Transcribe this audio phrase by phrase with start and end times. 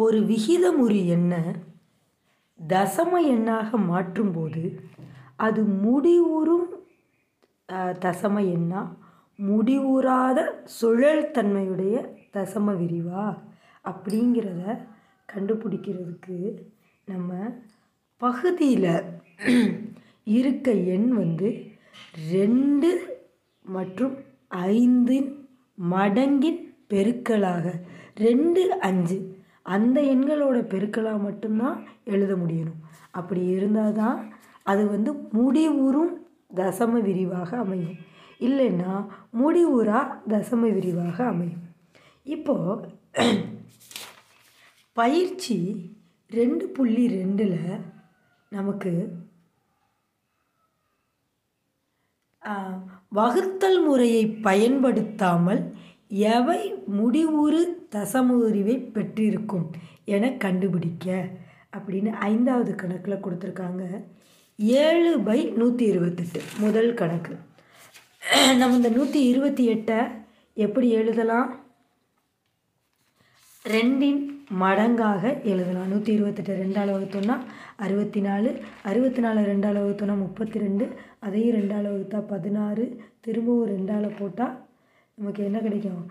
[0.00, 1.40] ஒரு விகிதமுறி எண்ணை
[2.60, 4.62] தசம எண்ணாக மாற்றும்போது
[5.46, 6.66] அது முடிவுறும்
[8.04, 8.80] தசம எண்ணா?
[9.38, 10.38] முடிவுறாத
[10.78, 11.94] சுழல் தன்மையுடைய
[12.36, 13.24] தசம விரிவா?
[13.84, 14.62] அப்படிங்கிறத
[15.28, 16.38] கண்டுபிடிக்கிறதுக்கு
[17.08, 17.30] நம்ம
[18.20, 18.90] பகுதியில்
[20.38, 21.48] இருக்க எண் வந்து
[22.32, 22.90] ரெண்டு
[23.64, 24.14] மற்றும்
[24.74, 25.30] ஐந்தின்
[25.78, 26.62] மடங்கின்
[26.92, 27.66] பெருக்கலாக
[28.26, 29.18] ரெண்டு அஞ்சு.
[29.74, 31.78] அந்த எண்களோட பெருக்கலாக மட்டும்தான்
[32.12, 32.80] எழுத முடியணும்.
[33.18, 34.18] அப்படி இருந்தால் தான்
[34.70, 36.12] அது வந்து முடிவுறும்
[36.60, 37.96] தசம விரிவாக அமையும்.
[38.46, 38.92] இல்லைன்னா
[39.40, 40.00] முடிவுறா
[40.32, 41.64] தசம விரிவாக அமையும்.
[42.36, 42.86] இப்போது
[44.96, 45.56] பயிற்சி
[46.30, 47.58] ரெண்டு புள்ளி ரெண்டில்
[48.52, 48.92] நமக்கு
[53.18, 55.60] வகுத்தல் முறையை பயன்படுத்தாமல்
[56.10, 56.60] எவை
[56.98, 57.62] முடிவுறு
[57.94, 59.66] தசமுறிவை பெற்றிருக்கும்
[60.04, 61.06] என கண்டுபிடிக்க?
[61.76, 63.84] அப்படின்னு ஐந்தாவது கணக்கில் கொடுத்துருக்காங்க.
[64.58, 67.34] ஏழு பை நூற்றி இருபத்தெட்டு முதல் கணக்கு.
[68.60, 69.98] நம்ம இந்த நூற்றி இருபத்தி எட்டை
[70.56, 71.50] எப்படி எழுதலாம்?
[73.64, 74.20] ரெண்டின்
[74.62, 75.88] மடங்காக எழுதலாம்.
[75.88, 77.36] நூற்றி இருபத்தெட்டு ரெண்டால் வகுத்தோம்னா
[77.76, 78.50] அறுபத்தி நாலு
[78.82, 80.84] அறுபத்தி நாலு ரெண்டால் வகுத்தோம்னா முப்பத்தி ரெண்டு
[81.18, 82.86] அதையும் ரெண்டால் வகுத்தா பதினாறு
[83.20, 84.54] திரும்பவும் ரெண்டால் போட்டால்
[85.18, 86.02] நமக்கு என்ன கிடைக்கும்?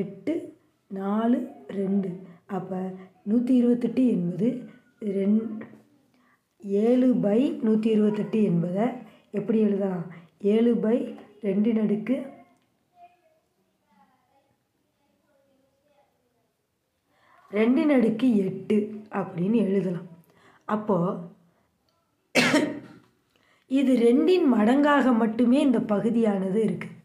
[0.00, 0.32] எட்டு
[0.90, 1.38] நாலு
[1.78, 2.10] ரெண்டு.
[2.56, 2.78] அப்போ
[3.30, 4.48] நூற்றி இருபத்தெட்டு என்பது
[5.16, 5.38] ரெண்
[6.86, 8.86] ஏழு பை நூற்றி இருபத்தெட்டு என்பதை
[9.38, 10.04] எப்படி எழுதலாம்?
[10.54, 10.96] ஏழு பை
[11.46, 12.16] ரெண்டின் அடுக்கு
[17.50, 18.78] ரெண்டின் அடுக்கு எட்டு
[19.20, 20.08] அப்படின்னு எழுதலாம்.
[20.76, 21.16] அப்போது
[23.80, 26.96] இது ரெண்டின் மடங்காக மட்டுமே இந்த பகுதியானது இருக்குது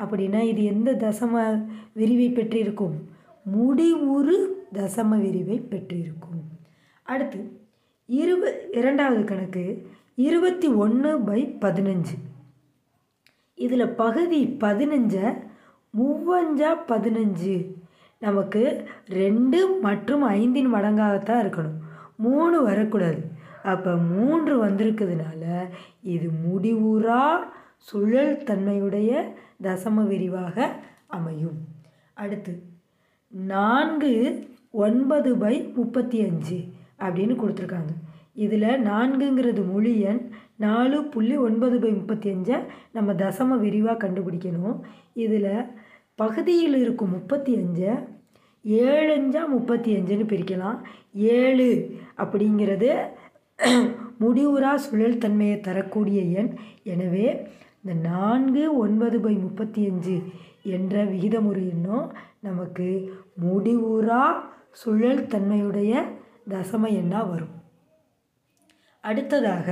[0.00, 3.08] அப்படின்னா இது எந்த தசம விரிவை பெற்றிருக்கும்?
[3.52, 4.36] முடிவுறு
[4.74, 6.42] தசம விரிவை பெற்றிருக்கும்.
[7.02, 7.60] அடுத்து
[8.06, 12.16] இருப இரண்டாவது கணக்கு இருபத்தி ஒன்று பை பதினஞ்சு.
[13.54, 15.36] இதில் பகுதி பதினஞ்சை
[15.98, 17.74] மூவஞ்சா பதினஞ்சு.
[18.18, 21.78] நமக்கு ரெண்டு மற்றும் ஐந்தின் மடங்காகத்தான் இருக்கணும்.
[22.16, 23.38] மூணு வரக்கூடாது.
[23.62, 25.68] அப்போ மூன்று வந்திருக்கிறதுனால
[26.02, 27.38] இது முடிவுறா
[27.88, 29.10] சுழல் தன்மையுடைய
[29.62, 30.56] தசம விரிவாக
[31.18, 31.58] அமையும்.
[32.22, 32.52] அடுத்து
[33.32, 34.12] நான்கு
[34.84, 36.58] ஒன்பது பை முப்பத்தி அஞ்சு
[37.04, 37.92] அப்படின்னு கொடுத்துருக்காங்க.
[38.44, 40.22] இதில் நான்குங்கிறது மொழி எண்
[40.56, 42.56] நாலு புள்ளி ஒன்பது பை முப்பத்தி அஞ்சை
[42.92, 44.78] நம்ம தசம விரிவாக கண்டுபிடிக்கணும்.
[45.24, 45.50] இதில்
[46.14, 47.92] பகுதியில் இருக்கும் முப்பத்தி அஞ்சை
[48.88, 50.78] ஏழஞ்சா முப்பத்தி அஞ்சுன்னு பிரிக்கலாம்.
[51.38, 51.68] ஏழு
[52.16, 52.90] அப்படிங்கிறது
[54.22, 56.50] முடிவுறா சுழல் தன்மையை தரக்கூடிய எண்.
[56.84, 57.26] எனவே
[57.82, 60.16] இந்த நான்கு ஒன்பது பை முப்பத்தி அஞ்சு
[60.74, 62.06] என்ற விகிதமுறு எண்ணும்
[62.40, 62.88] நமக்கு
[63.44, 64.22] முடிவுறா
[64.80, 65.92] சுழல் தன்மையுடைய
[66.48, 67.54] தசம எண்ணாக வரும்.
[69.04, 69.68] அடுத்ததாக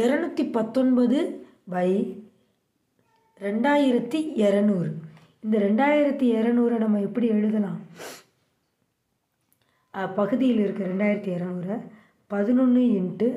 [0.00, 1.18] இரநூத்தி பத்தொன்பது
[1.68, 1.90] பை
[3.40, 4.90] ரெண்டாயிரத்தி இரநூறு.
[5.44, 7.80] இந்த ரெண்டாயிரத்தி இரநூறை நம்ம எப்படி எழுதலாம்?
[10.14, 11.76] பகுதியில் இருக்க ரெண்டாயிரத்தி இரநூறை
[12.26, 13.28] பதினொன்று இன்ட்டு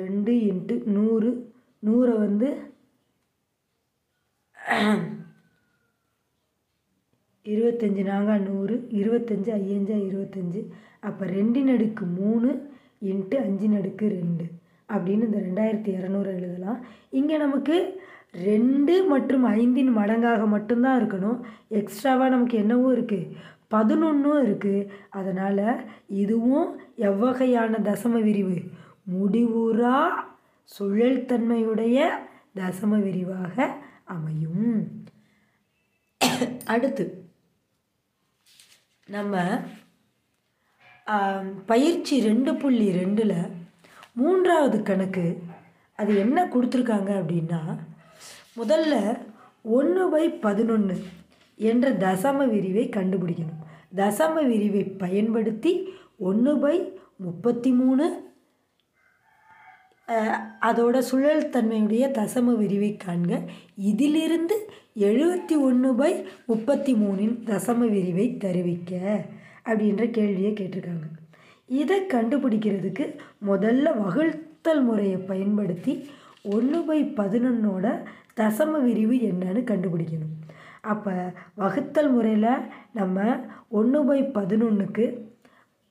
[0.00, 1.30] ரெண்டு இன்ட்டு நூறு.
[1.86, 2.48] நூறை வந்து
[7.46, 10.62] இருபத்தஞ்சி நாங்கா நூறு இருபத்தஞ்சி ஐயஞ்சா இருபத்தஞ்சி.
[11.08, 12.48] அப்போ ரெண்டு நடுக்கு மூணு
[13.10, 14.44] இன்ட்டு அஞ்சு நடுக்கு ரெண்டு
[14.94, 16.80] அப்படின்னு இந்த ரெண்டாயிரத்தி இரநூறு எழுதலாம்.
[17.18, 17.76] இங்கே நமக்கு
[18.48, 21.38] ரெண்டு மற்றும் ஐந்தின் மடங்காக மட்டும்தான் இருக்கணும்.
[21.80, 23.30] எக்ஸ்ட்ராவாக நமக்கு என்னவும் இருக்குது
[23.74, 25.64] பதினொன்றும் இருக்குது அதனால்
[26.22, 26.68] இதுவும்
[27.08, 28.56] எவ்வகையான தசம விரிவு?
[29.12, 29.98] முடிவுறா
[30.70, 31.98] சுழல் தன்மையுடைய
[32.58, 33.66] தசம விரிவாக
[34.04, 34.78] அமையும்.
[36.64, 37.04] அடுத்து
[39.08, 39.34] நம்ம
[41.66, 43.38] பயிற்சி ரெண்டு புள்ளி ரெண்டில்
[44.12, 45.26] மூன்றாவது கணக்கு
[45.98, 47.60] அது என்ன கொடுத்துருக்காங்க அப்படின்னா
[48.58, 48.94] முதல்ல
[49.62, 50.96] ஒன்று பை பதினொன்று
[51.58, 53.62] என்ற தசம விரிவை கண்டுபிடிக்கணும்.
[54.00, 55.72] தசம விரிவை பயன்படுத்தி
[56.18, 56.76] ஒன்று பை
[57.16, 58.06] முப்பத்தி மூணு
[60.60, 63.40] அதோட சுழல் தன்மையுடைய தசம விரிவை காண்க.
[63.76, 64.56] இதிலிருந்து
[64.98, 68.92] எழுபத்தி ஒன்று பை முப்பத்தி மூணின் தசம விரிவை தருவிக்க
[69.64, 71.08] அப்படின்ற கேள்வியை கேட்டிருக்காங்க.
[71.66, 73.04] இதை கண்டுபிடிக்கிறதுக்கு
[73.46, 76.08] முதல்ல வகுத்தல் முறையை பயன்படுத்தி
[76.42, 77.86] ஒன்று பை பதினொன்னோட
[78.36, 80.34] தசம விரிவு என்னன்னு கண்டுபிடிக்கணும்.
[80.80, 83.36] அப்போ வகுத்தல் முறையில் நம்ம
[83.68, 85.04] ஒன்று பை பதினொன்றுக்கு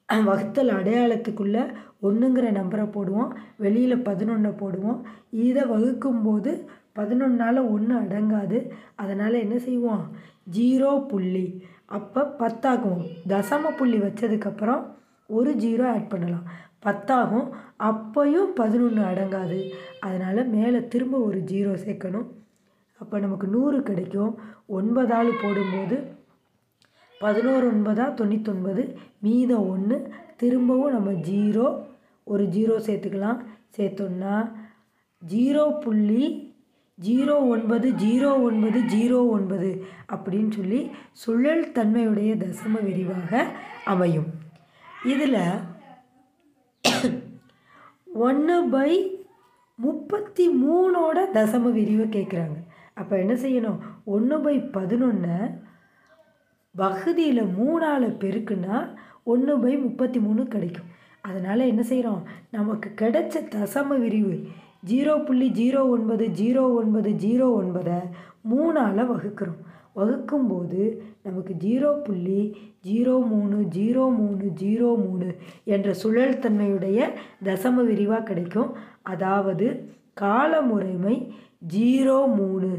[0.08, 1.74] வகுத்தல் அடையாளத்துக்குள்ளே
[2.04, 3.36] ஒன்றுங்கிற நம்பரை போடுவோம்.
[3.56, 5.02] வெளியில் பதினொன்றை போடுவோம்.
[5.30, 6.66] இதை வகுக்கும்போது
[6.96, 8.70] பதினொன்றால் ஒன்று அடங்காது.
[8.96, 10.08] அதனால் என்ன செய்வோம்?
[10.58, 11.64] ஜீரோ புள்ளி.
[11.86, 13.06] அப்போ பத்தாகும்.
[13.28, 14.86] தசம புள்ளி வச்சதுக்கப்புறம்
[15.28, 16.44] ஒரு ஜீரோ ஆட் பண்ணலாம்.
[16.86, 17.50] பத்தாகும்.
[17.80, 19.70] அப்பையும் பதினொன்று அடங்காது.
[20.00, 22.28] அதனால் மேலே திரும்ப ஒரு ஜீரோ சேர்க்கணும்.
[23.00, 24.40] அப்போ நமக்கு நூறு கிடைக்கும்.
[24.66, 26.24] ஒன்பதால் போடும்போது
[27.26, 28.84] பதினோரு ஒன்பதா தொண்ணூத்தொன்பது
[29.26, 29.98] மீதம் ஒன்று
[30.42, 31.68] திரும்பவும் நம்ம ஜீரோ
[32.32, 33.40] ஒரு ஜீரோ சேர்த்துக்கலாம்.
[33.76, 34.36] சேர்த்தோன்னா
[35.34, 36.26] ஜீரோ புள்ளி
[37.06, 39.70] ஜீரோ ஒன்பது ஜீரோ ஒன்பது ஜீரோ ஒன்பது
[40.16, 40.80] அப்படின்னு சொல்லி
[41.24, 43.42] சுழல் தன்மையுடைய தசம விரிவாக
[43.94, 44.30] அமையும்.
[45.14, 45.42] இதில்
[48.28, 48.92] ஒன்று பை
[49.86, 52.58] முப்பத்தி மூணோட தசம விரிவை கேட்குறாங்க.
[53.02, 53.80] அப்போ என்ன செய்யணும்?
[54.16, 55.38] ஒன்று பை பதினொன்று
[56.76, 58.78] பகுதியில் மூணால் பெருக்குன்னா
[59.24, 60.90] ஒன்று பை முப்பத்தி மூணு கிடைக்கும்.
[61.22, 64.36] அதனால் என்ன செய்கிறோம் நமக்கு கிடைச்ச தசம விரிவு
[64.90, 68.00] ஜீரோ புள்ளி ஜீரோ ஒன்பது ஜீரோ ஒன்பது ஜீரோ ஒன்பதை
[68.52, 69.62] மூணால் வகுக்கிறோம்.
[69.96, 70.82] வகுக்கும்போது
[71.24, 72.42] நமக்கு ஜீரோ புள்ளி
[72.88, 75.28] ஜீரோ மூணு ஜீரோ மூணு ஜீரோ மூணு
[75.64, 77.00] என்ற சுழல் தன்மையுடைய
[77.44, 78.72] தசம விரிவாக கிடைக்கும்.
[79.02, 79.68] அதாவது
[80.14, 81.16] கால முறைமை
[81.74, 82.70] ஜீரோ மூணு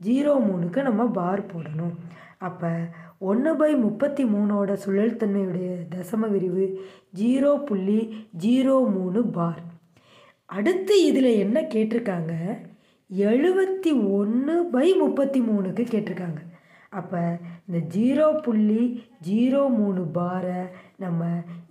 [0.00, 1.94] ஜீரோ மூணுக்கு நம்ம பார் போடணும்.
[2.38, 2.70] அப்போ
[3.28, 6.64] ஒன்று பை முப்பத்தி மூணோட சுழல் தன்மையுடைய தசம விரிவு
[7.20, 7.98] ஜீரோ புள்ளி
[8.42, 9.62] ஜீரோ மூணு பார்.
[10.50, 12.32] அடுத்து இதில் என்ன கேட்டிருக்காங்க?
[13.10, 16.40] எழுபத்தி ஒன்று பை முப்பத்தி மூணுக்கு கேட்டிருக்காங்க.
[16.90, 17.20] அப்போ
[17.68, 18.82] இந்த ஜீரோ புள்ளி
[19.28, 20.60] ஜீரோ மூணு பாரை
[20.96, 21.22] நம்ம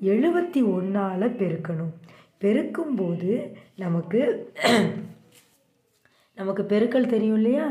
[0.03, 1.93] எழுபத்தி ஒன்றால் பெருக்கணும்.
[2.41, 3.33] பெருக்கும்போது
[3.75, 4.21] நமக்கு
[6.39, 7.67] நமக்கு பெருக்கல் தெரியும் இல்லையா?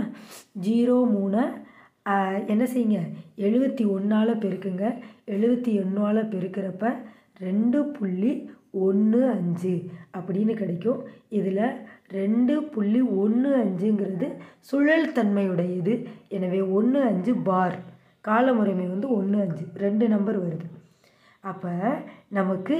[0.62, 1.44] ஜீரோ மூணை
[2.46, 3.00] என்ன செய்யுங்க?
[3.36, 4.98] எழுபத்தி ஒன்றால் பெருக்குங்க.
[5.26, 6.92] எழுபத்தி ஒன்றால் பெருக்கிறப்ப
[7.38, 9.82] ரெண்டு புள்ளி ஒன்று அஞ்சு
[10.18, 11.02] அப்படின்னு கிடைக்கும்.
[11.28, 11.62] இதில்
[12.08, 16.06] ரெண்டு புள்ளி ஒன்று அஞ்சுங்கிறது சுழல் தன்மையுடையது.
[16.28, 17.78] எனவே ஒன்று அஞ்சு பார்.
[18.20, 19.64] காலமுறைமை வந்து ஒன்று அஞ்சு.
[19.76, 20.66] ரெண்டு நம்பர் வருது.
[21.44, 21.72] அப்போ
[22.38, 22.74] நமக்கு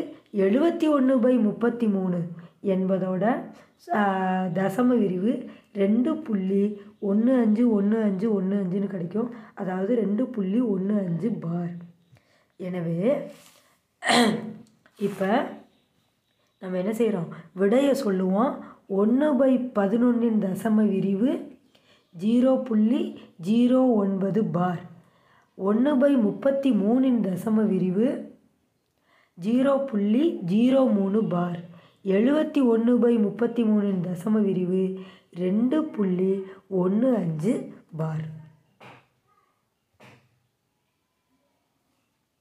[0.45, 2.19] எழுபத்தி ஒன்று பை முப்பத்தி மூணு
[2.75, 3.25] என்பதோட
[4.59, 5.33] தசம விரிவு
[5.83, 6.65] ரெண்டு புள்ளி
[7.11, 9.31] ஒன்று அஞ்சு ஒன்று அஞ்சு ஒன்று அஞ்சுன்னு கிடைக்கும்.
[9.61, 11.73] அதாவது ரெண்டு புள்ளி ஒன்று அஞ்சு பார்
[12.61, 12.99] எனவே
[15.09, 15.31] இப்போ
[16.62, 17.31] நம்ம என்ன செய்கிறோம்
[17.61, 18.53] விடையை சொல்லுவோம்.
[19.01, 21.31] ஒன்று பை பதினொன்றின் தசம விரிவு
[22.15, 23.03] ஜீரோ புள்ளி
[23.49, 24.83] ஜீரோ ஒன்பது பார்
[25.59, 28.09] ஒன்று பை முப்பத்தி மூணின் தசம விரிவு
[29.38, 31.61] ஜீரோ புள்ளி ஜீரோ மூணு பார்.
[32.05, 34.82] எழுபத்தி ஒன்று பை முப்பத்தி மூணின் தசம விரிவு
[35.31, 36.32] ரெண்டு புள்ளி
[36.69, 37.55] ஒன்று அஞ்சு
[37.97, 38.27] பார்.